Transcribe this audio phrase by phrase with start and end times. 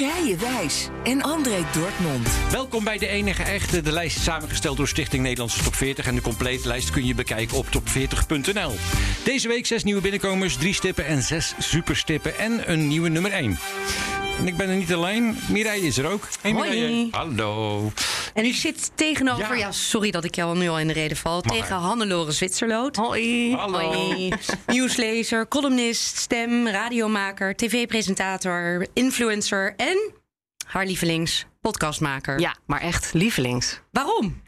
[0.00, 2.28] Mireille Wijs en André Dortmund.
[2.50, 6.06] Welkom bij de enige echte, de lijst samengesteld door Stichting Nederlandse Top 40.
[6.06, 8.72] En de complete lijst kun je bekijken op top40.nl.
[9.24, 12.38] Deze week zes nieuwe binnenkomers, drie stippen en zes superstippen.
[12.38, 13.58] En een nieuwe nummer 1.
[14.40, 15.36] En ik ben er niet alleen.
[15.48, 16.28] Mireille is er ook.
[16.40, 16.70] Hey, Hoi.
[16.70, 17.08] Mireille.
[17.10, 17.92] Hallo.
[18.34, 19.54] En ik zit tegenover, Ja.
[19.54, 19.72] ja.
[19.72, 21.76] sorry dat ik jou nu al in de reden val, Mag tegen.
[21.76, 22.96] Hannelore Zwitserloot.
[22.96, 23.54] Hoi.
[23.54, 23.78] Hallo.
[23.78, 24.32] Hoi.
[24.66, 30.12] Nieuwslezer, columnist, stem, radiomaker, tv-presentator, influencer en
[30.66, 32.40] haar lievelings podcastmaker.
[32.40, 33.80] Ja, maar echt lievelings.
[33.92, 34.42] Waarom?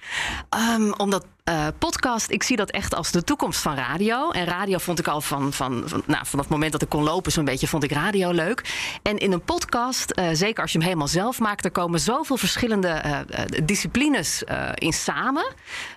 [0.49, 4.31] Ehm, omdat eh, podcast, ik zie dat echt als de toekomst van radio.
[4.31, 7.03] En radio vond ik al van, van, van nou, vanaf het moment dat ik kon
[7.03, 8.75] lopen zo'n beetje, vond ik radio leuk.
[9.03, 12.37] En in een podcast, eh, zeker als je hem helemaal zelf maakt, er komen zoveel
[12.37, 14.43] verschillende eh, disciplines
[14.75, 15.45] in samen.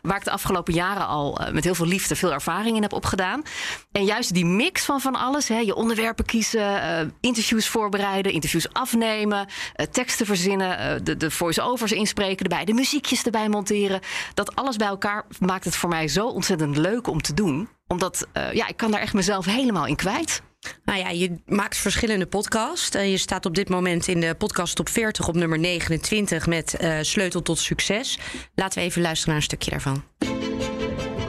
[0.02, 3.44] Waar ik de afgelopen jaren al met heel veel liefde veel ervaring in heb opgedaan.
[3.92, 9.48] En juist die mix van van alles, hè, je onderwerpen kiezen, interviews voorbereiden, interviews afnemen,
[9.92, 14.00] teksten verzinnen, de, de voice-overs inspreken erbij, de muziekjes erbij monteren.
[14.34, 17.70] Dat alles bij elkaar maakt het voor mij zo ontzettend leuk om te doen.
[17.88, 20.42] Omdat eh, ja, ik kan daar echt mezelf helemaal in kwijt.
[20.86, 22.96] Nou ja, je maakt verschillende podcasts.
[22.96, 26.74] Eh, je staat op dit moment in de podcast top 40 op nummer 29 met
[26.74, 28.20] eh, Sleutel tot Succes.
[28.56, 30.04] Laten we even luisteren naar een stukje daarvan.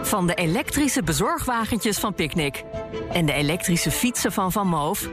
[0.03, 2.65] Van de elektrische bezorgwagentjes van Picnic
[3.13, 5.09] en de elektrische fietsen van Van Moof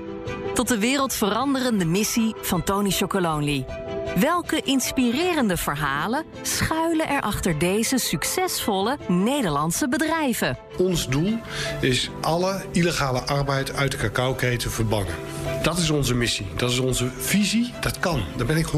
[0.54, 3.83] tot de wereldveranderende missie van Tony Chocolonely.
[4.16, 10.58] Welke inspirerende verhalen schuilen er achter deze succesvolle Nederlandse bedrijven?
[10.78, 11.40] Ons doel
[11.82, 15.14] is alle illegale arbeid uit de cacaoketen verbannen.
[15.62, 17.74] Dat is onze missie, dat is onze visie.
[17.82, 18.70] Dat kan, daar ben ik 100%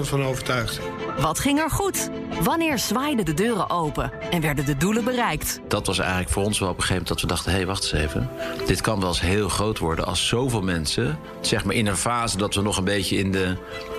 [0.00, 0.80] van overtuigd.
[1.18, 2.10] Wat ging er goed?
[2.40, 5.60] Wanneer zwaaiden de deuren open en werden de doelen bereikt?
[5.68, 7.66] dat was eigenlijk voor ons wel op een gegeven moment dat we dachten: hé, hey,
[7.66, 8.30] wacht eens even.
[8.66, 12.36] Dit kan wel eens heel groot worden als zoveel mensen, zeg maar in een fase
[12.36, 13.56] dat we nog een beetje in de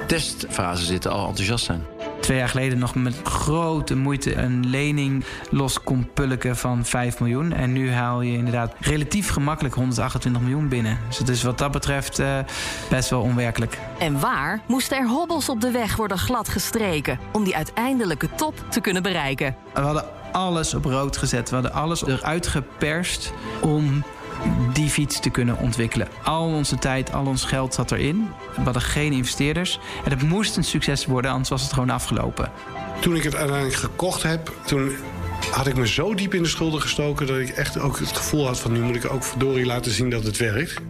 [0.08, 1.86] testfase zitten, al enthousiast zijn.
[2.20, 7.54] twee jaar geleden nog met grote moeite een lening los kon pulken van 5 miljoen.
[7.54, 11.00] En nu haal je inderdaad relatief gemakkelijk 128 miljoen binnen.
[11.08, 12.38] Dus het is wat dat betreft eh,
[12.90, 13.78] best wel onwerkelijk.
[14.00, 18.82] En waar moesten er hobbels op de weg worden gladgestreken om die uiteindelijke top te
[18.82, 19.56] kunnen bereiken?
[19.74, 21.50] We hadden alles op rood gezet.
[21.50, 24.04] We hadden alles eruit geperst om
[24.74, 26.08] die fiets te kunnen ontwikkelen.
[26.24, 28.30] Al onze tijd, al ons geld zat erin.
[28.56, 29.80] We hadden geen investeerders.
[30.04, 32.52] En het moest een succes worden, anders was het gewoon afgelopen.
[33.00, 34.92] Toen ik het uiteindelijk gekocht heb, toen
[35.52, 37.28] had ik me zo diep in de schulden gestoken...
[37.28, 40.10] dat ik echt ook het gevoel had van nu moet ik ook verdorie laten zien
[40.10, 40.82] dat het werkt.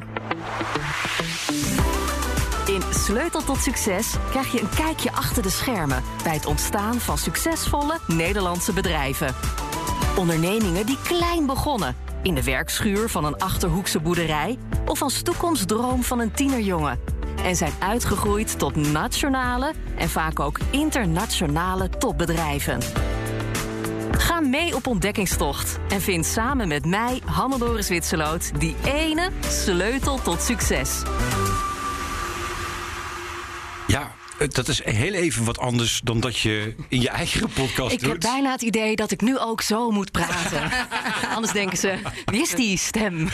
[2.66, 7.18] In Sleutel tot Succes krijg je een kijkje achter de schermen bij het ontstaan van
[7.18, 9.36] succesvolle Nederlandse bedrijven.
[10.16, 16.20] Ondernemingen die klein begonnen, in de werkschuur van een achterhoekse boerderij of als toekomstdroom van
[16.20, 17.00] een tienerjongen.
[17.44, 22.80] En zijn uitgegroeid tot nationale en vaak ook internationale topbedrijven.
[24.12, 30.42] Ga mee op ontdekkingstocht en vind samen met mij, Hannelore Zwitserloot, die ene sleutel tot
[30.42, 31.02] succes.
[33.88, 38.00] Ja, dat is heel even wat anders dan dat je in je eigen podcast Ik
[38.00, 38.12] doet.
[38.12, 40.72] heb bijna het idee dat ik nu ook zo moet praten.
[41.36, 43.30] Anders denken ze, wie is die stem?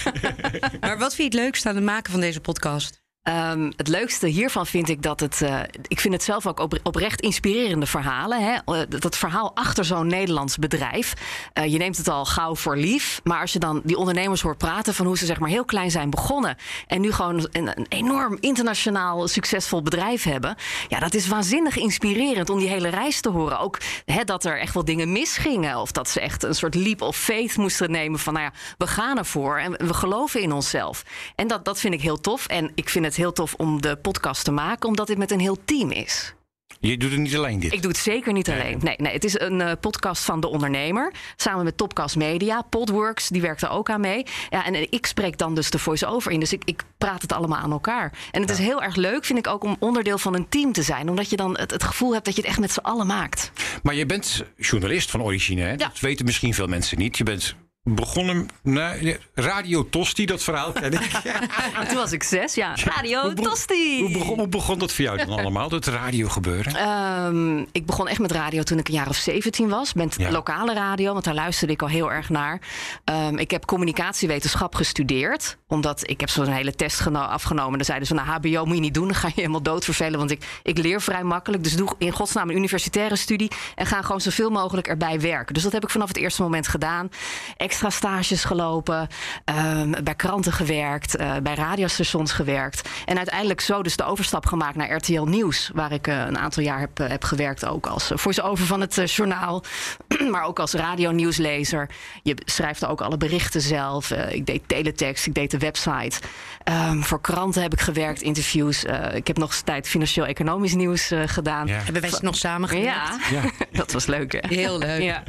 [0.79, 2.98] Maar wat vind je het leukste aan het maken van deze podcast?
[3.23, 5.41] Ehm, het leukste hiervan vind ik dat het.
[5.41, 8.43] eh, ik vind het zelf ook op, oprecht inspirerende verhalen.
[8.43, 8.53] Hè?
[8.65, 11.13] Eh, dat verhaal achter zo'n Nederlands bedrijf.
[11.53, 13.21] Eh, je neemt het al gauw voor lief.
[13.23, 15.91] Maar als je dan die ondernemers hoort praten van hoe ze zeg maar heel klein
[15.91, 16.57] zijn begonnen.
[16.87, 20.55] En nu gewoon een, een enorm internationaal succesvol bedrijf hebben.
[20.87, 23.59] Ja, dat is waanzinnig inspirerend om die hele reis te horen.
[23.59, 25.77] Ook hè, dat er echt wel dingen misgingen.
[25.77, 28.19] Of dat ze echt een soort leap of faith moesten nemen.
[28.19, 31.03] Van nou ja, we gaan ervoor en we geloven in onszelf.
[31.35, 32.47] En dat, dat vind ik heel tof.
[32.47, 35.39] En ik vind het heel tof om de podcast te maken, omdat dit met een
[35.39, 36.33] heel team is.
[36.79, 37.73] Je doet het niet alleen dit.
[37.73, 38.79] Ik doe het zeker niet alleen.
[38.81, 41.13] Nee, nee het is een eh, podcast van De Ondernemer.
[41.35, 42.61] Samen met Topcast Media.
[42.61, 44.25] Podworks, die werkt er ook aan mee.
[44.49, 46.39] Ja, en, eh, ik spreek dan dus de voice-over in.
[46.39, 48.11] Dus ik, ik praat het allemaal aan elkaar.
[48.31, 50.81] En het is heel erg leuk, vind ik ook, om onderdeel van een team te
[50.81, 51.09] zijn.
[51.09, 53.51] Omdat je dan het, het gevoel hebt dat je het echt met z'n allen maakt.
[53.83, 55.75] Maar je bent journalist van origine, hè?
[55.75, 57.17] Dat weten misschien veel mensen niet.
[57.17, 57.55] Je bent
[57.95, 58.47] begonnen...
[58.63, 61.01] Nou, Radio Tosti, dat verhaal ken ik.
[61.87, 62.73] Toen was ik zes, ja.
[62.75, 63.99] Radio Hoe Tosti.
[64.01, 66.75] Hoe begon, hoe begon dat voor jou dan allemaal, dat radio gebeuren?
[66.75, 69.93] Ehm, ik begon echt met radio toen ik een jaar of 17 was.
[69.93, 70.31] Met Ja.
[70.31, 72.61] lokale radio, want daar luisterde ik al heel erg naar.
[73.03, 75.57] Ehm, ik heb communicatiewetenschap gestudeerd.
[75.67, 77.77] Omdat ik heb zo'n hele test geno- afgenomen.
[77.77, 79.07] Dan zeiden ze, nou HBO moet je niet doen.
[79.07, 80.19] Dan ga je helemaal doodvervelen.
[80.19, 81.63] Want ik, ik leer vrij makkelijk.
[81.63, 83.51] Dus doe in godsnaam een universitaire studie.
[83.75, 85.53] En ga gewoon zoveel mogelijk erbij werken.
[85.53, 87.09] Dus dat heb ik vanaf het eerste moment gedaan.
[87.57, 89.07] Extra stages gelopen.
[89.45, 91.15] ehm, bij kranten gewerkt.
[91.15, 92.89] eh, bij radiostations gewerkt.
[93.05, 95.71] En uiteindelijk zo dus de overstap gemaakt naar RTL Nieuws.
[95.73, 97.65] Waar ik eh, een aantal jaar heb, eh, heb gewerkt.
[97.65, 99.63] Ook als uh, voice-over van het journaal.
[100.31, 101.89] maar ook als radionieuwslezer.
[102.23, 104.11] Je schrijft ook alle berichten zelf.
[104.11, 106.19] Eh, ik deed teletext, ik deed de website.
[106.63, 108.85] Ehm, voor kranten heb ik gewerkt, interviews.
[108.85, 111.67] Eh, ik heb nog eens tijd financieel-economisch nieuws eh, gedaan.
[111.67, 111.79] Ja.
[111.83, 113.29] Hebben wij nog samen Ja, gewerkt?
[113.29, 113.65] Ja.
[113.79, 114.55] dat was leuk hè?
[114.55, 115.01] Heel leuk.
[115.01, 115.23] Ja.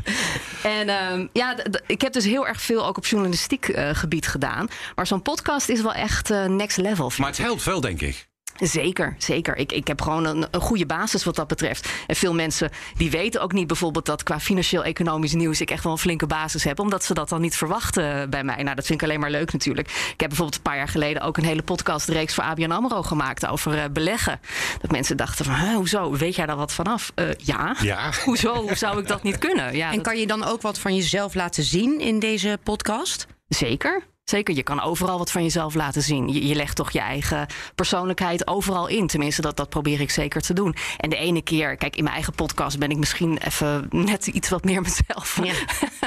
[0.63, 1.57] En ehm, ja,
[1.87, 4.69] ik heb dus heel erg veel ook op journalistiek eh, gebied gedaan.
[4.95, 7.13] Maar zo'n podcast is wel echt eh, next level.
[7.17, 8.30] Maar het helpt wel, denk ik.
[8.61, 9.57] Zeker, zeker.
[9.57, 11.89] Ik, ik heb gewoon een, een goede basis wat dat betreft.
[12.07, 15.93] En veel mensen die weten ook niet bijvoorbeeld dat qua financieel-economisch nieuws ik echt wel
[15.93, 18.63] een flinke basis heb, omdat ze dat dan niet verwachten bij mij.
[18.63, 19.89] Nou, dat vind ik alleen maar leuk natuurlijk.
[19.89, 23.47] Ik heb bijvoorbeeld een paar jaar geleden ook een hele podcastreeks voor ABN Amro gemaakt
[23.47, 24.41] over eh, beleggen.
[24.81, 26.17] Dat mensen dachten van, "Huh, hoezo?
[26.17, 27.13] Weet jij daar wat vanaf?
[27.15, 27.77] Eh ja.
[27.83, 28.11] Ja.
[28.25, 29.77] Hoezo Hoe zou ik dat niet kunnen?
[29.77, 33.27] Ja, En dat- kan je dan ook wat van jezelf laten zien in deze podcast?
[33.49, 34.03] Zeker.
[34.31, 36.29] Zeker, je kan overal wat van jezelf laten zien.
[36.29, 39.07] Je, je legt toch je eigen persoonlijkheid overal in.
[39.07, 40.75] Tenminste, dat, dat probeer ik zeker te doen.
[40.97, 44.49] En de ene keer, kijk, in mijn eigen podcast ben ik misschien even net iets
[44.49, 45.41] wat meer mezelf.
[45.45, 45.53] Ja,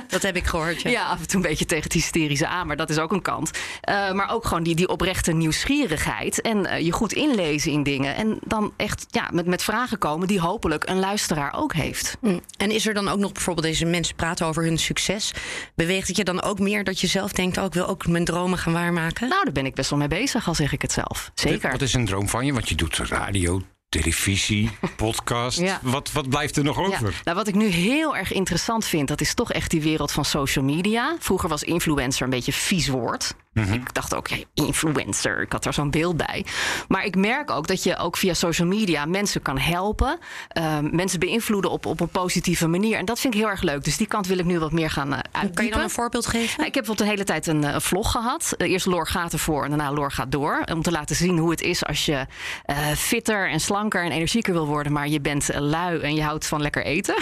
[0.08, 0.82] dat heb ik gehoord.
[0.82, 0.90] Ja.
[0.90, 3.22] Ja, af en toe een beetje tegen het hysterische aan, maar dat is ook een
[3.22, 3.52] kant.
[3.82, 8.16] Eh, maar ook gewoon die, die oprechte nieuwsgierigheid en eh, je goed inlezen in dingen.
[8.16, 12.18] En dan echt ja, met, met vragen komen die hopelijk een luisteraar ook heeft.
[12.20, 12.42] Mm.
[12.58, 15.34] En is er dan ook nog bijvoorbeeld deze mensen praten over hun succes?
[15.76, 18.26] Beweegt het je dan ook meer dat je zelf denkt, oh, ik wil ook mijn
[18.26, 19.30] dromen gaan waarmaken?
[19.30, 21.32] Nou, daar ben ik best wel mee bezig, al zeg ik het zelf.
[21.34, 21.72] Zeker.
[21.72, 22.54] Wat is een droom van je?
[22.54, 25.60] Want je doet radio, televisie, podcast.
[25.60, 25.80] Ja.
[25.82, 27.22] Wat, wat blijft er nog Ja, over?
[27.24, 30.26] nou, wat ik nu heel erg interessant vind, dat is toch echt die wereld van
[30.26, 31.16] social media.
[31.20, 33.36] Vroeger was influencer een beetje een vies woord.
[33.54, 36.46] Ik dacht ook, hey, influencer, ik had daar zo'n beeld bij.
[36.88, 40.18] Maar ik merk ook dat je ook via social media mensen kan helpen.
[40.48, 42.98] ehm, mensen beïnvloeden op, op een positieve manier.
[42.98, 43.84] En dat vind ik heel erg leuk.
[43.84, 45.54] Dus die kant wil ik nu wat meer gaan uh, uitdiepen.
[45.54, 46.54] Kan je dan een voorbeeld geven?
[46.58, 48.54] Nou, ik heb bijvoorbeeld een hele tijd een, eh, vlog gehad.
[48.58, 50.64] Eh, eerst Loor gaat ervoor en daarna Loor gaat door.
[50.74, 52.26] Om te laten zien hoe het is als je
[52.66, 54.92] eh, fitter en slanker en energieker wil worden.
[54.92, 57.16] Maar je bent eh, lui en je houdt van lekker eten.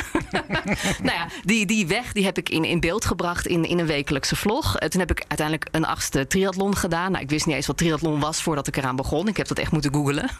[1.03, 3.85] nou ja, die, die weg die heb ik in, in beeld gebracht in, in een
[3.85, 4.77] wekelijkse vlog.
[4.77, 7.11] Eh, toen heb ik uiteindelijk een achtste triathlon gedaan.
[7.11, 9.27] Nou, ik wist niet eens wat triathlon was voordat ik eraan begon.
[9.27, 10.29] Ik heb dat echt moeten googlen.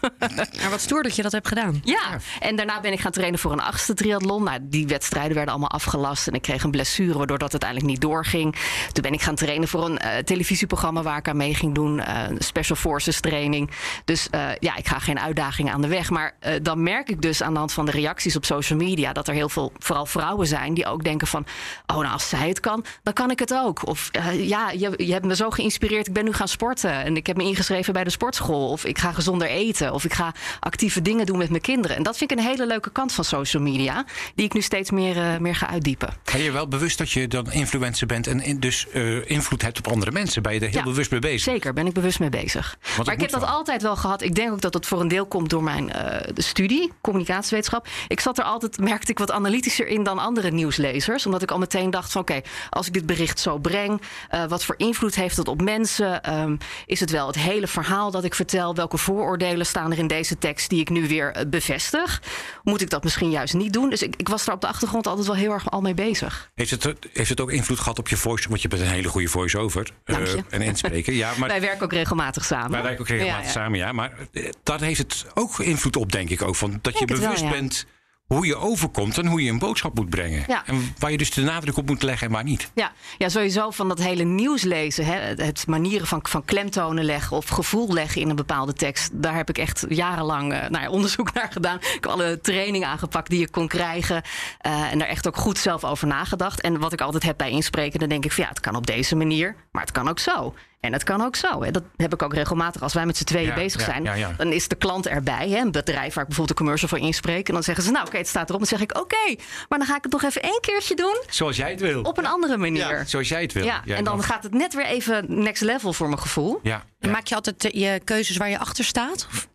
[0.60, 1.80] Maar wat stoer dat je dat hebt gedaan.
[1.84, 4.42] Ja, en daarna ben ik gaan trainen voor een achtste triathlon.
[4.44, 8.00] Nou, die wedstrijden werden allemaal afgelast en ik kreeg een blessure waardoor dat uiteindelijk niet
[8.00, 8.56] doorging.
[8.92, 12.00] Toen ben ik gaan trainen voor een eh, televisieprogramma waar ik aan mee ging doen,
[12.00, 13.70] eh, Special Forces training.
[14.04, 16.10] Dus eh, ja, ik ga geen uitdaging aan de weg.
[16.10, 19.12] Maar eh, dan merk ik dus aan de hand van de reacties op social media
[19.12, 21.46] dat er heel veel, vooral vrouwen zijn, die ook denken van,
[21.86, 23.86] oh nou als zij het kan, dan kan ik het ook.
[23.86, 27.16] Of eh, ja, je, je hebt me zo geïnspireerd, ik ben nu gaan sporten en
[27.16, 28.68] ik heb me ingeschreven bij de sportschool.
[28.70, 29.92] Of ik ga gezonder eten.
[29.92, 31.96] Of ik ga actieve dingen doen met mijn kinderen.
[31.96, 34.04] En dat vind ik een hele leuke kant van social media.
[34.34, 36.08] Die ik nu steeds meer, eh, meer ga uitdiepen.
[36.32, 39.78] Ben je wel bewust dat je dan influencer bent en in- dus eh, invloed hebt
[39.78, 40.42] op andere mensen?
[40.42, 41.40] Ben je er heel Ja, bewust mee bezig?
[41.52, 42.76] Zeker, ben ik bewust mee bezig.
[43.04, 44.22] maar ik heb dat altijd wel gehad.
[44.22, 47.86] Ik denk ook dat het voor een deel komt door mijn eh, studie, communicatiewetenschap.
[48.08, 51.26] Ik zat er altijd, merkte ik, wat analytischer in dan andere nieuwslezers.
[51.26, 54.00] Omdat ik al meteen dacht van oké, als ik dit bericht zo breng,
[54.48, 56.22] wat voor invloed heeft het op mensen?
[56.22, 58.74] Ehm, is het wel het hele verhaal dat ik vertel?
[58.74, 62.22] Welke vooroordelen staan er in deze tekst die ik nu weer eh, bevestig?
[62.62, 63.90] Moet ik dat misschien juist niet doen?
[63.90, 66.50] Dus ik, ik was daar op de achtergrond altijd wel heel erg al mee bezig.
[66.54, 68.48] Heeft het, heeft het ook invloed gehad op je voice?
[68.48, 70.16] Want je bent een hele goede voice-over eh,
[70.48, 71.14] en inspreken.
[71.14, 72.70] Ja, maar Wij werken ook regelmatig samen.
[72.70, 73.52] wij werken ook regelmatig Ja, ja.
[73.52, 73.92] samen, ja.
[73.92, 76.56] Maar eh, daar heeft het ook invloed op, denk ik ook.
[76.56, 77.50] Van dat je wel, bewust ja.
[77.50, 77.86] bent
[78.34, 80.44] hoe je overkomt en hoe je een boodschap moet brengen.
[80.46, 80.62] Ja.
[80.66, 82.70] En waar je dus de nadruk op moet leggen en waar niet.
[82.74, 85.04] Ja, ja, sowieso van dat hele nieuws lezen.
[85.06, 89.10] Hè, het- manieren van, van klemtonen leggen of gevoel leggen in een bepaalde tekst.
[89.12, 91.76] Daar heb ik echt jarenlang nou ja, onderzoek naar gedaan.
[91.76, 94.22] Ik heb alle trainingen aangepakt die je kon krijgen.
[94.58, 96.60] eh, en daar echt ook goed zelf over nagedacht.
[96.60, 98.86] En wat ik altijd heb bij inspreken, dan denk ik van ja, het kan op
[98.86, 100.54] deze manier, maar het kan ook zo.
[100.82, 101.62] En het kan ook zo.
[101.62, 101.70] Hè.
[101.70, 104.02] Dat heb ik ook regelmatig als wij met z'n tweeën Ja, bezig ja, zijn.
[104.04, 104.32] ja, ja.
[104.36, 105.48] Dan is de klant erbij.
[105.48, 107.48] Hè, een bedrijf waar ik bijvoorbeeld een commercial voor inspreek.
[107.48, 108.60] En dan zeggen ze, nou oké, het staat erop.
[108.60, 109.34] Dan zeg ik, oké,
[109.68, 111.22] maar dan ga ik het nog even één keertje doen.
[111.30, 112.02] Zoals jij het wil.
[112.02, 113.02] Op een andere manier.
[113.06, 113.64] Zoals jij het wil.
[113.64, 116.60] Ja, en dan gaat het net weer even next level voor mijn gevoel.
[116.62, 116.84] Ja.
[116.98, 119.26] Maak je altijd eh, je keuzes waar je achter staat?
[119.30, 119.48] Of-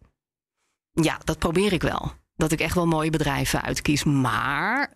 [0.91, 2.12] Ja, dat probeer ik wel.
[2.36, 4.03] Dat ik echt wel mooie bedrijven uitkies.
[4.03, 4.93] Maar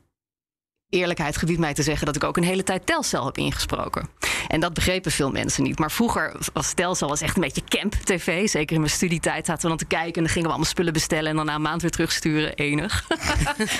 [0.89, 4.09] eerlijkheid gebiedt mij te zeggen dat ik ook een hele tijd Telcel heb ingesproken.
[4.51, 5.79] En dat begrepen veel mensen niet.
[5.79, 8.49] Maar vroeger was Stelsel was echt een beetje camp-tv.
[8.49, 10.13] Zeker in mijn studietijd zaten we dan te kijken...
[10.13, 11.29] en dan gingen we allemaal spullen bestellen...
[11.29, 12.53] en dan na een maand weer terugsturen.
[12.53, 13.07] Enig.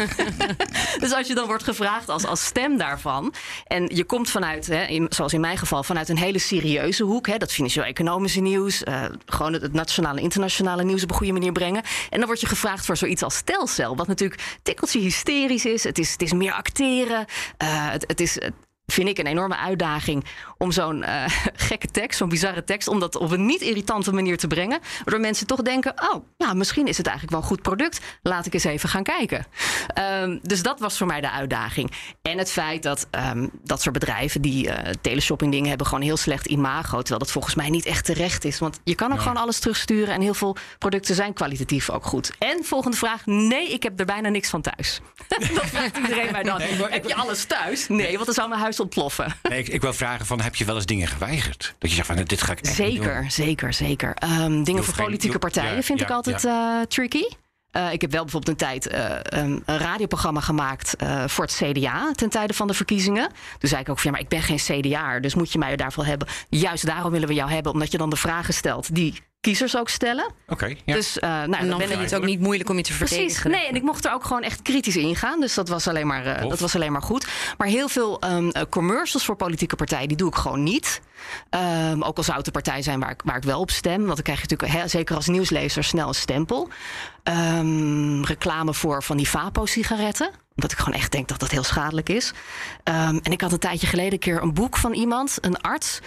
[1.02, 3.34] dus als je dan wordt gevraagd als, als stem daarvan...
[3.68, 5.84] en je komt vanuit, hè, zoals in mijn geval...
[5.84, 7.28] vanuit een hele serieuze hoek...
[7.28, 8.84] Hè, dat financieel-economische nieuws...
[8.84, 11.84] Uh, gewoon het, nationale internationale nieuws op een goede manier brengen...
[12.10, 13.96] en dan word je gevraagd voor zoiets als Stelsel...
[13.96, 15.84] wat natuurlijk tikkeltje hysterisch is.
[15.84, 17.26] Het is, het is meer acteren.
[17.64, 18.38] Uh, het, het is
[18.94, 20.26] vind ik een enorme uitdaging
[20.58, 21.24] om zo'n uh,
[21.70, 24.80] gekke tekst, zo'n bizarre tekst, om dat op een niet irritante manier te brengen.
[24.98, 28.00] Waardoor mensen toch denken: oh, ja, misschien is het eigenlijk wel een goed product.
[28.22, 29.46] Laat ik eens even gaan kijken.
[30.22, 31.92] Um, dus dat was voor mij de uitdaging.
[32.22, 36.18] En het feit dat um, dat soort bedrijven die uh, teleshopping dingen hebben, gewoon heel
[36.18, 36.98] slecht imago.
[36.98, 38.60] Terwijl dat volgens mij niet echt terecht is.
[38.60, 39.22] Want je kan ook ja.
[39.22, 42.32] gewoon alles terugsturen en heel veel producten zijn kwalitatief ook goed.
[42.40, 45.02] En volgende vraag: nee, ik heb er bijna niks van thuis.
[45.28, 46.58] dat vraagt iedereen mij dan.
[46.58, 47.88] Nee, heb je alles thuis?
[47.88, 49.34] Nee, want dan zou mijn huis ontploffen.
[49.50, 51.76] Nee, ik, ik, wil vragen van, heb je wel eens dingen geweigerd?
[51.78, 54.18] Dat je zegt van, dit ga ik echt Zeker, zeker, zeker.
[54.24, 56.80] Um, dingen voor politieke partijen ja, vind ja, ik altijd ja.
[56.80, 57.24] uh, tricky.
[57.72, 61.62] Uh, ik heb wel bijvoorbeeld een tijd uh, een, een, radioprogramma gemaakt uh, voor het
[61.64, 63.30] CDA ten tijde van de verkiezingen.
[63.58, 65.76] Toen zei ik ook van ja, maar ik ben geen CDA, dus moet je mij
[65.76, 66.28] daarvoor hebben.
[66.50, 69.90] Juist daarom willen we jou hebben, omdat je dan de vragen stelt die kiezers ook
[69.90, 70.26] stellen.
[70.26, 70.54] Oké.
[70.54, 70.94] Okay, ja.
[70.96, 73.42] Dus uh, nou, dan, dan ben ik het ook niet moeilijk om je te verdedigen.
[73.42, 73.44] Precies.
[73.44, 75.40] Nee, en ik mocht er ook gewoon echt kritisch in gaan.
[75.40, 77.28] Dus dat was alleen maar, uh, dat was alleen maar goed.
[77.58, 81.02] Maar heel veel um, uh, commercials voor politieke partijen, die doe ik gewoon niet.
[81.90, 84.04] Um, ook al zou het een partij zijn waar ik, waar ik wel op stem.
[84.06, 86.70] Want dan krijg je natuurlijk, hè, zeker als nieuwslezer, snel een stempel.
[87.24, 92.10] Um, reclame voor van die Vapo-sigaretten omdat ik gewoon echt denk dat dat heel schadelijk
[92.10, 92.34] is.
[92.84, 96.00] Um, en ik had een tijdje geleden een keer een boek van iemand, een arts.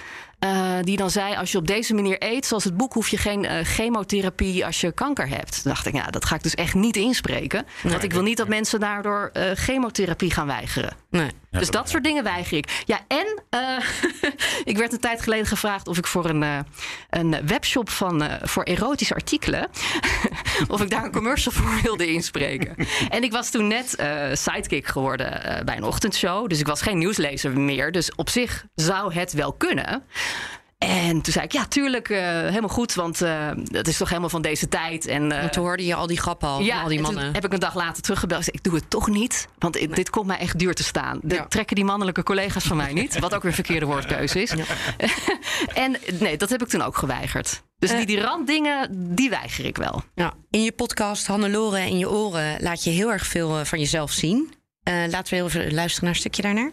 [0.44, 3.16] Uh, die dan zei: Als je op deze manier eet, zoals het boek, hoef je
[3.16, 5.62] geen uh, chemotherapie als je kanker hebt.
[5.62, 7.66] Toen dacht ik, ja, dat ga ik dus echt niet inspreken.
[7.82, 10.92] Nee, want ik wil niet dat mensen daardoor uh, chemotherapie gaan weigeren.
[11.10, 11.30] Nee.
[11.50, 12.82] Ja, dus dat, dat soort dingen weiger ik.
[12.84, 13.42] Ja, en
[14.70, 16.64] ik werd een tijd geleden gevraagd of ik voor een,
[17.10, 19.68] een webshop van, voor erotische artikelen.
[20.68, 22.74] of ik daar een commercial voor wilde inspreken.
[23.08, 23.96] en ik was toen net
[24.32, 26.48] sidekick geworden bij een ochtendshow.
[26.48, 27.92] Dus ik was geen nieuwslezer meer.
[27.92, 30.04] Dus op zich zou het wel kunnen.
[30.78, 34.28] En toen zei ik, ja, tuurlijk, uh, helemaal goed, want uh, het is toch helemaal
[34.28, 35.06] van deze tijd.
[35.06, 37.32] En, uh, en toen hoorde je al die grappen al, ja, al die mannen.
[37.34, 38.54] heb ik een dag later teruggebeld.
[38.54, 39.88] Ik doe het toch niet, want nee.
[39.88, 41.20] dit komt mij echt duur te staan.
[41.28, 41.46] Ja.
[41.46, 44.50] Trekken die mannelijke collega's van mij niet, wat ook weer een verkeerde woordkeuze is.
[44.50, 44.64] Ja.
[45.84, 47.62] en nee, dat heb ik toen ook geweigerd.
[47.78, 50.02] Dus die, die randdingen, die weiger ik wel.
[50.14, 50.32] Ja.
[50.50, 54.54] In je podcast Hannelore in je oren laat je heel erg veel van jezelf zien.
[54.84, 56.70] laten we even luisteren naar een stukje daarnaar.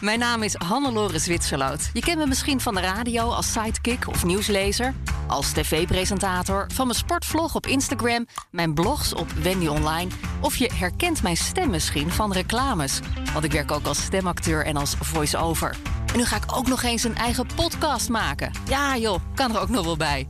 [0.00, 1.90] Mijn naam is Hannelore Zwitserloot.
[1.92, 4.94] Je kent me misschien van de radio als sidekick of nieuwslezer,
[5.26, 11.22] als tv-presentator, van mijn sportvlog op Instagram, mijn blogs op Wendy Online, of je herkent
[11.22, 13.00] mijn stem misschien van reclames,
[13.32, 15.76] want ik werk ook als stemacteur en als voice-over.
[16.12, 18.52] En nu ga ik ook nog eens een eigen podcast maken.
[18.68, 20.26] Ja joh, kan er ook nog wel bij.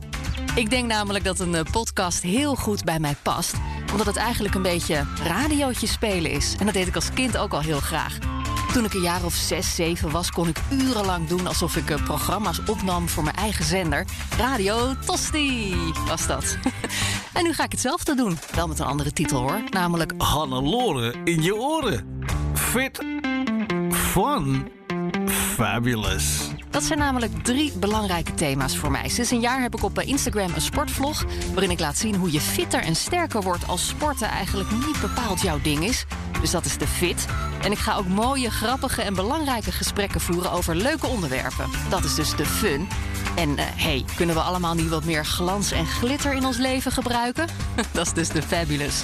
[0.55, 3.53] Ik denk namelijk dat een podcast heel goed bij mij past,
[3.91, 6.55] omdat het eigenlijk een beetje radiootje spelen is.
[6.59, 8.17] En dat deed ik als kind ook al heel graag.
[8.75, 12.59] Toen ik een jaar of zes, zeven was, kon ik urenlang doen alsof ik programma's
[12.67, 14.05] opnam voor mijn eigen zender.
[14.37, 15.75] Radio Tosti
[16.07, 16.57] was dat.
[17.33, 18.37] en nu ga ik hetzelfde doen.
[18.55, 19.61] Wel met een andere titel hoor.
[19.69, 22.21] Namelijk Hannelore in je oren.
[22.53, 23.05] Fit.
[23.89, 24.71] Fun.
[25.27, 26.49] Fabulous.
[26.69, 29.09] Dat zijn namelijk drie belangrijke thema's voor mij.
[29.09, 31.25] Sinds een jaar heb ik op Instagram een sportvlog...
[31.53, 33.67] waarin ik laat zien hoe je fitter en sterker wordt...
[33.67, 36.05] als sporten eigenlijk niet bepaald jouw ding is.
[36.41, 37.25] Dus dat is de fit.
[37.65, 40.51] En ik ga ook mooie, grappige en belangrijke gesprekken voeren...
[40.51, 41.69] over leuke onderwerpen.
[41.89, 42.87] Dat is dus de fun.
[43.35, 46.91] En uh, hey, kunnen we allemaal niet wat meer glans en glitter in ons leven
[46.91, 47.47] gebruiken?
[47.91, 49.03] dat is dus de fabulous.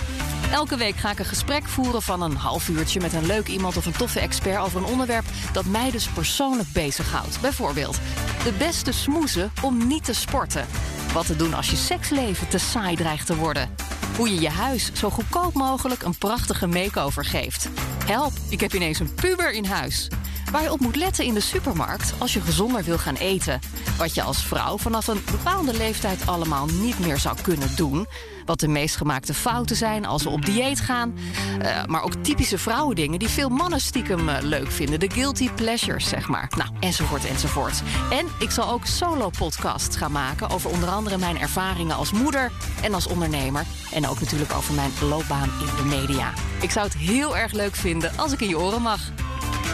[0.52, 3.78] Elke week ga ik een gesprek voeren van een half uurtje met een leuk iemand
[3.78, 7.42] of een toffe expert over een onderwerp dat mij dus persoonlijk bezighoudt.
[7.42, 8.00] Bijvoorbeeld
[8.44, 10.66] de beste smoezen om niet te sporten.
[11.14, 13.70] Wat te doen als je seksleven te saai dreigt te worden.
[14.18, 17.70] Hoe je je huis zo goedkoop mogelijk een prachtige makeover geeft.
[18.06, 20.08] Help, ik heb ineens een puber in huis.
[20.52, 23.60] Waar je op moet letten in de supermarkt als je gezonder wil gaan eten.
[23.98, 28.08] Wat je als vrouw vanaf een bepaalde leeftijd allemaal niet meer zou kunnen doen.
[28.46, 31.18] Wat de meest gemaakte fouten zijn als we op dieet gaan.
[31.62, 35.00] Uh, maar ook typische vrouwendingen die veel mannen stiekem uh, leuk vinden.
[35.00, 36.52] De guilty pleasures, zeg maar.
[36.58, 37.82] Nou, enzovoort, enzovoort.
[38.12, 42.94] En ik zal ook solo-podcasts gaan maken over onder andere mijn ervaringen als moeder en
[42.94, 43.66] als ondernemer.
[43.92, 46.34] En ook natuurlijk over mijn loopbaan in de media.
[46.62, 49.00] Ik zou het heel erg leuk vinden als ik in je oren mag.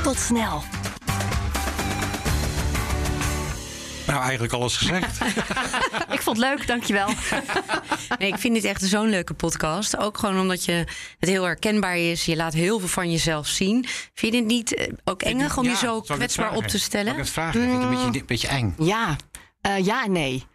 [0.04, 0.64] Tot snel.
[4.08, 5.22] Nou, eigenlijk alles gezegd.
[6.16, 7.08] ik vond het leuk, dankjewel.
[8.20, 9.98] nee, ik vind dit echt zo'n leuke podcast.
[9.98, 10.86] Ook gewoon omdat je
[11.20, 12.26] het heel herkenbaar is.
[12.26, 13.86] Je laat heel veel van jezelf zien.
[14.14, 17.12] Vind je het niet eh, ook engig om je zo kwetsbaar op te stellen?
[17.12, 17.62] Ik het vragen?
[17.62, 18.76] Vind je het een beetje, een beetje eng?
[18.78, 19.16] Ja,
[19.68, 20.46] uh, ja en nee.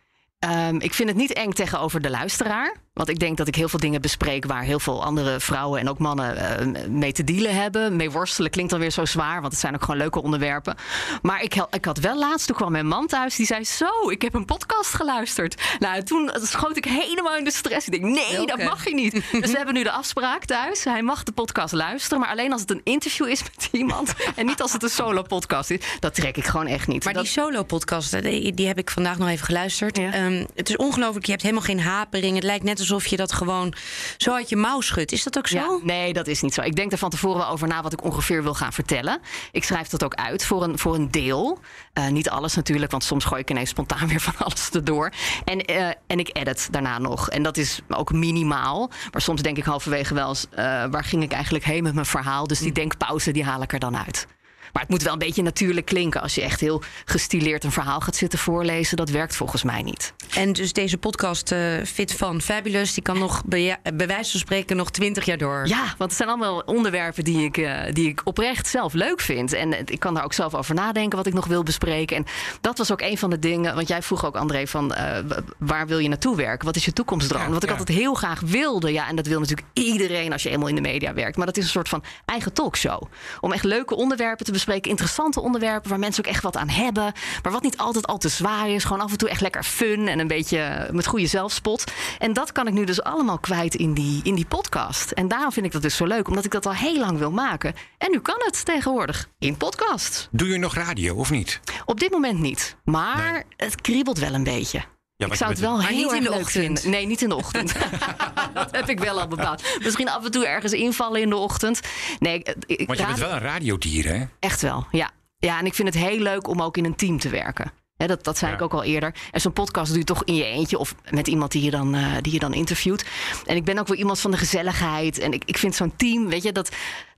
[0.45, 2.77] Um, ik vind het niet eng tegenover de luisteraar.
[2.93, 5.89] Want ik denk dat ik heel veel dingen bespreek waar heel veel andere vrouwen en
[5.89, 7.97] ook mannen uh, mee te dealen hebben.
[7.97, 10.77] Mee worstelen klinkt dan weer zo zwaar, want het zijn ook gewoon leuke onderwerpen.
[11.23, 14.23] Maar ik, ik had wel laatst, toen kwam mijn man thuis, die zei: Zo, ik
[14.23, 15.63] heb een podcast geluisterd.
[15.79, 17.87] Nou, toen schoot ik helemaal in de stress.
[17.87, 19.13] Ik denk: Nee, dat mag je niet.
[19.41, 20.85] dus we hebben nu de afspraak thuis.
[20.85, 24.15] Hij mag de podcast luisteren, maar alleen als het een interview is met iemand.
[24.37, 25.81] en niet als het een solo-podcast is.
[26.01, 27.05] Dat trek ik gewoon echt niet.
[27.05, 27.23] Maar dat...
[27.23, 29.97] die solo-podcast, die, die, heb ik vandaag nog even geluisterd.
[29.97, 30.25] Ja.
[30.25, 32.35] Um, het is ongelooflijk, je hebt helemaal geen hapering.
[32.35, 33.75] Het lijkt net alsof je dat gewoon
[34.17, 35.13] zo uit je mouw schudt.
[35.13, 35.57] Is dat ook zo?
[35.57, 36.63] Ja, nee, dat is niet zo.
[36.63, 39.21] Ik denk er van tevoren wel over na wat ik ongeveer wil gaan vertellen.
[39.53, 41.59] Ik schrijf dat ook uit voor een, voor een deel.
[41.99, 45.13] Uh, niet alles natuurlijk, want soms gooi ik ineens spontaan weer van alles erdoor.
[45.45, 47.31] En, uh, en ik edit daarna nog.
[47.31, 48.91] En dat is ook minimaal.
[49.13, 50.47] Maar soms denk ik halverwege wel eens...
[50.51, 50.57] Uh,
[50.91, 52.47] waar ging ik eigenlijk heen met mijn verhaal?
[52.47, 54.27] Dus die denkpauze, die haal ik er dan uit.
[54.73, 56.23] Maar het moet wel een beetje natuurlijk klinken.
[56.23, 60.13] Als je echt heel gestileerd een verhaal gaat zitten voorlezen, dat werkt volgens mij niet.
[60.35, 64.41] En dus deze podcast uh, Fit van Fabulous, die kan nog bij, bij wijze van
[64.41, 65.67] spreken nog twintig jaar door.
[65.67, 69.53] Ja, want het zijn allemaal onderwerpen die ik, uh, die ik oprecht zelf leuk vind.
[69.53, 72.17] En ik kan daar ook zelf over nadenken wat ik nog wil bespreken.
[72.17, 72.25] En
[72.61, 75.19] dat was ook een van de dingen, want jij vroeg ook André van uh,
[75.59, 76.67] waar wil je naartoe werken?
[76.67, 77.43] Wat is je toekomstdroom?
[77.43, 77.77] Ja, wat ik ja.
[77.77, 80.81] altijd heel graag wilde, ja, en dat wil natuurlijk iedereen als je eenmaal in de
[80.81, 81.37] media werkt.
[81.37, 83.03] Maar dat is een soort van eigen talkshow.
[83.41, 87.13] Om echt leuke onderwerpen te bespreken, interessante onderwerpen waar mensen ook echt wat aan hebben.
[87.43, 88.85] Maar wat niet altijd al te zwaar is.
[88.85, 91.93] Gewoon af en toe echt lekker fun en een beetje met goede zelfspot.
[92.19, 95.11] En dat kan ik nu dus allemaal kwijt in die, in die podcast.
[95.11, 97.31] En daarom vind ik dat dus zo leuk, omdat ik dat al heel lang wil
[97.31, 97.75] maken.
[97.99, 100.29] En nu kan het tegenwoordig in podcast.
[100.31, 101.61] Doe je nog radio of niet?
[101.85, 102.77] Op dit moment niet.
[102.85, 103.43] Maar nee.
[103.57, 104.83] het kriebelt wel een beetje.
[105.27, 106.85] Ja, ik zou het wel heel niet in de ochtend.
[106.85, 107.75] Nee, niet in de ochtend.
[108.55, 109.63] dat heb ik wel al bepaald.
[109.83, 111.81] Misschien af en toe ergens invallen in de ochtend.
[112.19, 114.25] Nee, ik, Want je bent wel een radiodier, hè?
[114.39, 115.11] Echt wel, ja.
[115.39, 117.73] Ja, en ik vind het heel leuk om ook in een team te werken.
[117.97, 118.57] He, dat, dat zei ja.
[118.57, 119.15] ik ook al eerder.
[119.31, 121.97] En zo'n podcast doe je toch in je eentje of met iemand die je dan,
[121.97, 123.05] uh, die je dan interviewt.
[123.47, 125.19] En ik ben ook wel iemand van de gezelligheid.
[125.19, 126.71] En ik, ik vind zo'n team, weet je, dat,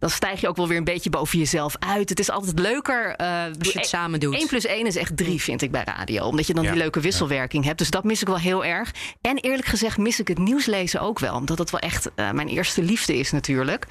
[0.04, 2.08] dan stijg je ook wel weer een beetje boven jezelf uit.
[2.08, 3.20] Het is altijd leuker.
[3.20, 4.34] Uh, Als je het samen doet.
[4.34, 6.24] 1 plus 1 is echt 3, vind ik bij radio.
[6.24, 6.70] Omdat je dan ja.
[6.70, 7.68] die leuke wisselwerking ja.
[7.68, 7.80] hebt.
[7.80, 8.94] Dus dat mis ik wel heel erg.
[9.20, 11.34] En eerlijk gezegd mis ik het nieuws lezen ook wel.
[11.34, 13.86] Omdat het wel echt uh, mijn eerste liefde is natuurlijk.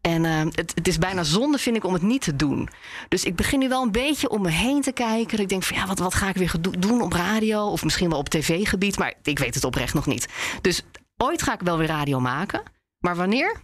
[0.00, 2.68] En uh, het, het, is bijna zonde, vind ik, om het niet te doen.
[3.08, 5.30] Dus ik begin nu wel een beetje om me heen te kijken.
[5.30, 7.66] Dat ik denk van ja, wat, wat ga ik weer doen op radio?
[7.66, 8.98] Of misschien wel op tv-gebied.
[8.98, 10.28] Maar ik weet het oprecht nog niet.
[10.60, 10.82] Dus
[11.16, 12.62] ooit ga ik wel weer radio maken.
[12.98, 13.56] Maar wanneer?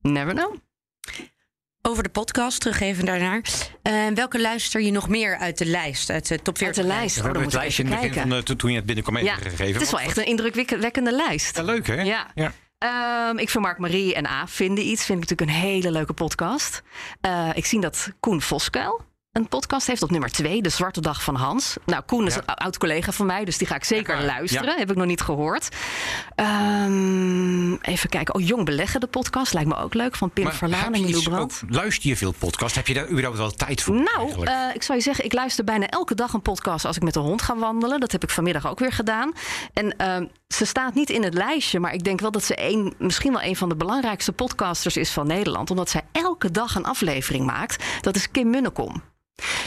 [0.00, 0.54] Never know.
[1.82, 3.42] Over de podcast, terug even daarnaar.
[3.82, 6.10] Uh, welke luister je nog meer uit de lijst?
[6.10, 7.16] Uit de top 40 uit de lijst?
[7.16, 9.34] We hebben het lijstje in het begin van de, toen je het binnenkwam even ja,
[9.34, 9.72] gegeven.
[9.72, 11.56] Het is wel echt een indrukwekkende lijst.
[11.56, 12.02] Ja, leuk hè?
[12.02, 12.30] Ja.
[12.34, 12.52] ja.
[13.30, 15.04] Um, ik vind Mark Marie en A vinden iets.
[15.04, 16.82] Vind ik natuurlijk een hele leuke podcast.
[17.26, 19.07] Uh, ik zie dat Koen Voskuil
[19.38, 21.76] een podcast heeft op nummer 2, De Zwarte Dag van Hans.
[21.84, 22.40] Nou, Koen is ja.
[22.46, 24.72] een oud collega van mij, dus die ga ik zeker ja, luisteren.
[24.72, 24.78] Ja.
[24.78, 25.68] Heb ik nog niet gehoord.
[26.36, 28.34] Um, even kijken.
[28.34, 29.52] Oh, Jong Beleggen, de podcast.
[29.52, 30.16] Lijkt me ook leuk.
[30.16, 31.62] Van Pim Verlaan en Brandt.
[31.68, 32.76] Luister je veel podcasts?
[32.76, 33.94] Heb je daar überhaupt wel tijd voor?
[33.94, 37.02] Nou, uh, ik zou je zeggen, ik luister bijna elke dag een podcast als ik
[37.02, 38.00] met de hond ga wandelen.
[38.00, 39.32] Dat heb ik vanmiddag ook weer gedaan.
[39.72, 42.94] En uh, ze staat niet in het lijstje, maar ik denk wel dat ze een,
[42.98, 45.70] misschien wel een van de belangrijkste podcasters is van Nederland.
[45.70, 47.84] Omdat zij elke dag een aflevering maakt.
[48.00, 49.02] Dat is Kim Munnekom.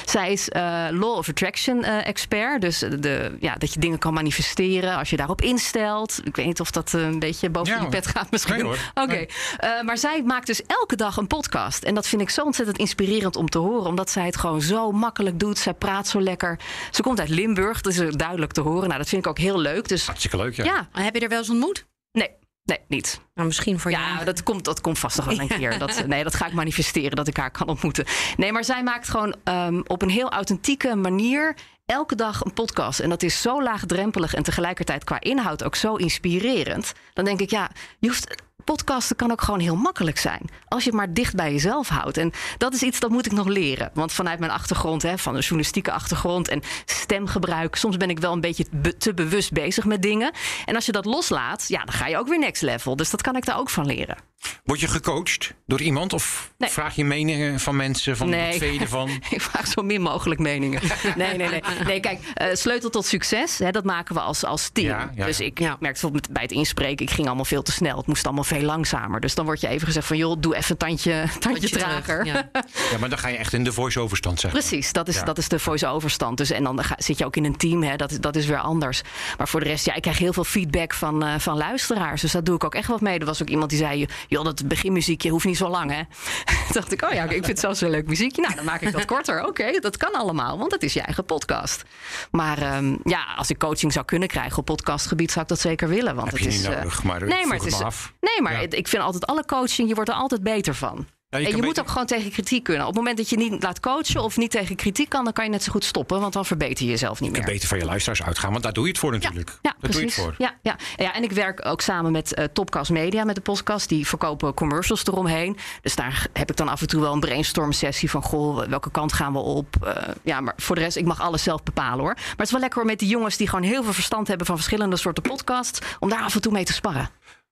[0.06, 2.62] Zij is uh, Law of Attraction uh, expert.
[2.62, 6.20] Dus de, ja, dat je dingen kan manifesteren als je daarop instelt.
[6.24, 8.56] Ik weet niet of dat uh, een beetje boven ja, je pet gaat misschien.
[8.56, 9.02] Nee, Oké.
[9.02, 9.30] Okay.
[9.58, 9.84] Nee.
[9.84, 11.84] maar zij maakt dus elke dag een podcast.
[11.84, 13.86] En dat vind ik zo ontzettend inspirerend om te horen.
[13.88, 15.58] Omdat zij het gewoon zo makkelijk doet.
[15.58, 16.60] Zij praat zo lekker.
[16.92, 17.82] Ze komt uit Limburg.
[17.82, 18.88] Dat is duidelijk te horen.
[18.88, 19.88] Nou, dat vind ik ook heel leuk.
[19.88, 20.64] Dus, Hartstikke leuk, ja.
[20.64, 20.88] ja.
[20.92, 21.86] Heb je er wel eens ontmoet?
[22.12, 22.41] Nee.
[22.72, 23.22] Nee, niet.
[23.34, 24.26] Nou, misschien voor ja, jou.
[24.26, 25.80] dat komt, dat komt vast nog wel een keer.
[25.80, 28.06] Dat, nee, dat ga ik manifesteren, dat ik haar kan ontmoeten.
[28.38, 31.56] Nee, maar zij maakt gewoon um, op een heel authentieke manier
[31.86, 33.00] elke dag een podcast.
[33.00, 36.94] En dat is zo laagdrempelig en tegelijkertijd qua inhoud ook zo inspirerend.
[37.14, 40.50] Dan denk ik, ja, je hoeft podcasten kan ook gewoon heel makkelijk zijn.
[40.68, 42.18] Als je het maar dicht bij jezelf houdt.
[42.18, 43.92] En dat is iets dat moet ik nog leren.
[43.94, 48.34] Want vanuit mijn achtergrond, hè, van een journalistieke achtergrond en stemgebruik, soms ben ik wel
[48.34, 50.32] een beetje be te bewust bezig met dingen.
[50.66, 52.96] En als je dat loslaat, ja, dan ga je ook weer next level.
[52.96, 54.31] Dus dat kan ik daar ook van leren.
[54.64, 58.18] Word je gecoacht door iemand of vraag je meningen van mensen?
[58.18, 58.74] Van nee.
[58.74, 59.10] je ervan?
[59.30, 60.82] ik vraag zo min mogelijk meningen.
[61.16, 61.62] nee, nee, nee.
[61.86, 64.88] Nee, kijk, uh, sleutel tot succes, hè, dat maken we als, als team.
[64.88, 65.26] Ja, ja.
[65.26, 67.98] Dus ik merkte bijvoorbeeld bij het inspreken, ik ging allemaal veel te snel.
[67.98, 69.20] Het moest allemaal veel langzamer.
[69.20, 72.26] Dus dan wordt je even gezegd van, joh, doe even een tandje, tandje trager.
[72.26, 72.50] Ja.
[72.92, 72.98] ja.
[73.00, 75.48] maar dan ga je echt in de voice-over stand, zeg Precies, dat is, dat is
[75.48, 76.38] de voice-over stand.
[76.38, 78.60] Dus, en dan ga, zit je ook in een team, hè, dat, dat is weer
[78.60, 79.02] anders.
[79.38, 82.22] Maar voor de rest, ja, ik krijg heel veel feedback van, uh, van luisteraars.
[82.22, 83.20] Dus dat doe ik ook echt wat mee.
[83.20, 86.02] Er was ook iemand die zei, joh, dat beginmuziekje hoeft niet zo lang, hè?
[86.46, 88.42] Toen dacht ik, oh ja, ik vind het zelfs een leuk muziekje.
[88.42, 89.40] Nou, dan maak ik dat korter.
[89.40, 91.84] Oké, okay, dat kan allemaal, want het is je eigen podcast.
[92.32, 95.88] Maar um, ja, als ik coaching zou kunnen krijgen op podcastgebied, zou ik dat zeker
[95.88, 96.16] willen.
[96.16, 96.68] Want Heb het je is.
[96.68, 97.82] niet nodig, maar nee, maar het is.
[97.82, 98.14] af.
[98.20, 98.60] Nee, maar Ja.
[98.70, 101.08] ik vind altijd alle coaching, je wordt er altijd beter van.
[101.32, 102.82] Ja, je en je moet ook gewoon tegen kritiek kunnen.
[102.82, 105.44] Op het moment dat je niet laat coachen of niet tegen kritiek kan, dan kan
[105.46, 107.42] je net zo goed stoppen, want dan verbeter je jezelf niet Je meer.
[107.42, 109.50] kunt beter van je luisteraars uitgaan, want daar doe je het voor natuurlijk.
[109.50, 110.16] Ja, daar precies.
[110.16, 110.46] doe je het voor.
[110.46, 110.76] Ja, ja.
[110.96, 113.90] ja, en ik werk ook samen met eh, Topcast Media, met de podcast.
[113.90, 115.58] Die verkopen commercials eromheen.
[115.82, 118.22] Dus daar heb ik dan af en toe wel een brainstorm sessie van...
[118.22, 119.76] goh, welke kant gaan we op?
[119.84, 122.14] Eh, ja, maar voor de rest, ik mag alles zelf bepalen hoor.
[122.14, 124.46] Maar het is wel lekker hoor met die jongens die gewoon heel veel verstand hebben...
[124.46, 127.10] van verschillende soorten podcasts, om daar af en toe mee te sparren.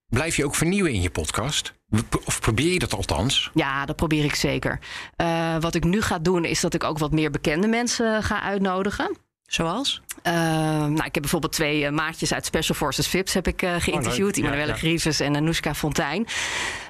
[0.09, 1.73] Blijf je ook vernieuwen in je podcast?
[2.25, 3.51] Of probeer je dat althans?
[3.53, 4.79] Ja, dat probeer ik zeker.
[5.15, 8.41] Eh, wat ik nu ga doen, is dat ik ook wat meer bekende mensen ga
[8.41, 9.17] uitnodigen.
[9.43, 10.01] Zoals?
[10.21, 13.75] Eh, nou, ik heb bijvoorbeeld twee eh, maatjes uit Special Forces Vips heb ik eh,
[13.77, 14.35] geïnterviewd.
[14.35, 14.77] Ja, Immanuelle ja.
[14.77, 16.25] Grieves en Anoushka Fontijn.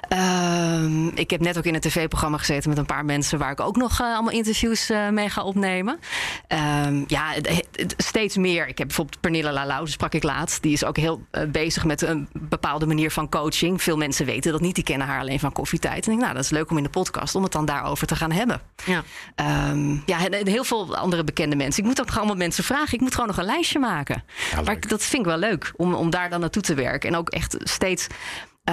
[0.08, 3.38] Ehm, ik heb net ook in een tv-programma gezeten met een paar mensen...
[3.38, 5.98] waar ik ook nog eh, allemaal interviews mee ga opnemen.
[6.46, 8.68] Ehm, ja, het- het- steeds meer.
[8.68, 10.62] Ik heb bijvoorbeeld Pernille Lalau, die sprak ik laatst.
[10.62, 13.82] Die is ook heel bezig met een bepaalde manier van coaching.
[13.82, 14.74] Veel mensen weten dat niet.
[14.74, 15.94] Die kennen haar alleen van koffietijd.
[15.94, 17.34] En ik denk, nou, dat is leuk om in de podcast...
[17.34, 18.60] om het dan daarover te gaan hebben.
[18.84, 19.02] Ja.
[19.34, 21.82] Ehm, ja, en, en heel veel andere bekende mensen.
[21.82, 22.94] Ik moet ook nog allemaal mensen vragen.
[22.94, 24.24] Ik moet gewoon nog een lijstje maken.
[24.64, 27.08] maar ik- dat vind ik wel leuk om, om daar dan naartoe te werken.
[27.10, 28.06] En ook echt steeds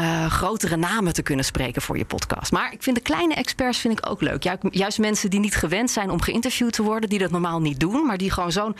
[0.01, 2.51] eh, grotere namen te kunnen spreken voor je podcast.
[2.51, 4.43] Maar ik vind de kleine experts vind ik ook leuk.
[4.43, 7.79] Ju- Juist mensen die niet gewend zijn om geïnterviewd te worden, die dat normaal niet
[7.79, 8.75] doen, maar die gewoon zo'n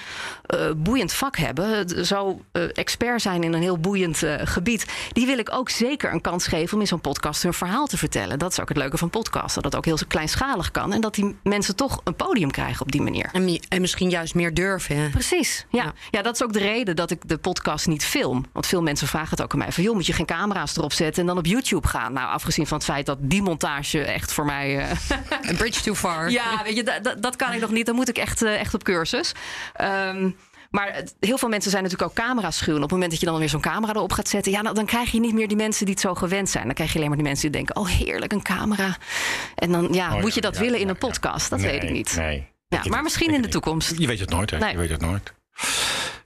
[0.46, 5.38] eh, boeiend vak hebben, zo eh, expert zijn in een heel boeiend gebied, die wil
[5.38, 8.40] ik ook zeker een kans geven om in zo'n podcast hun verhaal te vertellen.
[8.40, 11.16] Dat is ook het leuke van podcasten, dat het ook heel kleinschalig kan en dat
[11.16, 13.30] die mensen toch een podium krijgen op die manier.
[13.32, 14.98] En, mi- en misschien juist meer durven.
[14.98, 15.10] hè?
[15.10, 15.94] Precies, ja.
[16.12, 16.22] ja.
[16.22, 18.46] dat is ook de reden dat ik de podcast niet film.
[18.52, 19.72] Want veel mensen vragen het ook aan mij.
[19.72, 22.14] Van, joh, moet je geen camera's erop zetten en dan op YouTube gaan?
[22.14, 24.78] Nou, afgezien van het feit dat die montage echt voor mij...
[24.80, 24.90] eh,
[25.42, 26.30] Een bridge too far.
[26.40, 27.86] ja, weet je, dat, kan ik nog niet.
[27.86, 29.32] Dan moet ik echt, eh, echt op cursus.
[29.74, 30.30] Ehm,
[30.70, 32.72] maar heel veel mensen zijn natuurlijk ook camera's schuw.
[32.72, 34.52] En op het moment dat je dan weer zo'n camera erop gaat zetten...
[34.52, 36.66] Ja, nou, dan krijg je niet meer die mensen die het zo gewend zijn.
[36.66, 37.76] Dan krijg je alleen maar die mensen die denken...
[37.76, 38.98] oh, heerlijk, een camera.
[39.56, 41.50] En dan, ja, Oh, moet je dat ja, willen in een podcast?
[41.50, 42.16] Dat Nee, weet ik niet.
[42.16, 42.48] Nee.
[42.70, 43.94] Ja, maar misschien in de toekomst.
[43.98, 44.58] Je weet het nooit, hè?
[44.58, 44.72] Nee.
[44.72, 45.34] Je weet het nooit.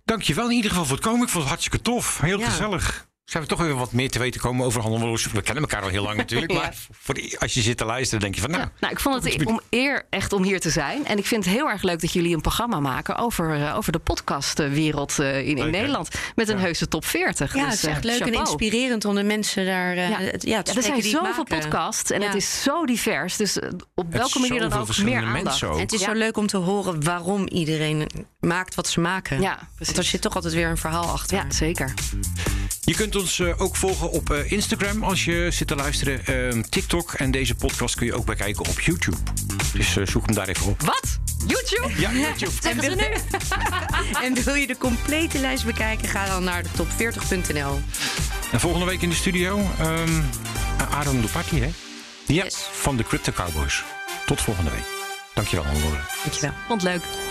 [0.06, 1.22] Dankjewel in ieder geval voor het komen.
[1.22, 2.20] Ik vond het hartstikke tof.
[2.22, 2.46] Heel Ja.
[2.50, 3.08] gezellig.
[3.32, 5.32] Zijn we toch even wat meer te weten komen over Handelwoers?
[5.32, 6.52] We kennen elkaar al heel lang natuurlijk.
[6.52, 6.58] Ja.
[6.58, 8.65] Maar voor die- als je zit te luisteren, denk je van nou...
[8.80, 11.06] Nou, ik vond het om eer echt om hier te zijn.
[11.06, 13.91] En ik vind het heel erg leuk dat jullie een programma maken over, eh, over
[13.91, 15.70] de podcastwereld eh, in, in Leuk, hè?
[15.72, 16.10] Nederland.
[16.36, 17.56] Met een heuse top 40.
[17.56, 20.17] Ja, Dus, het is echt eh, leuk en inspirerend om de mensen daar eh, Ja.
[20.20, 22.28] het- ja, te Ja, er zijn zoveel podcasts en Ja.
[22.28, 23.38] het is zo divers.
[23.38, 23.60] Dus
[23.96, 25.63] op welke manier dan ook meer aandacht.
[25.63, 25.74] ook.
[25.74, 26.06] En het is Ja.
[26.06, 28.08] zo leuk om te horen waarom iedereen
[28.39, 29.41] maakt wat ze maken.
[29.41, 29.98] Ja, Want precies.
[29.98, 31.38] er zit toch altijd weer een verhaal achter.
[31.38, 31.94] Ja, zeker.
[32.92, 36.26] Je kunt ons eh, ook volgen op eh, Instagram als je zit te luisteren.
[36.26, 39.18] Ehm, TikTok en deze podcast kun je ook bekijken op YouTube.
[39.74, 40.82] Dus eh, zoek hem daar even op.
[40.82, 41.20] Wat?
[41.48, 42.02] YouTube?
[42.02, 42.52] Ja, YouTube.
[42.62, 43.38] Zeggen ze nu?
[44.26, 47.82] En wil je de complete lijst bekijken, ga dan naar de top40.nl.
[48.52, 50.22] En volgende week in de studio ehm
[50.92, 51.70] Aaron hè?
[52.28, 52.56] Ja, Yes.
[52.72, 53.84] van de Crypto Cowboys.
[54.26, 54.86] Tot volgende week.
[55.34, 56.00] Dankjewel, Hannelore.
[56.24, 56.54] Dankjewel.
[56.68, 57.31] Vond het leuk.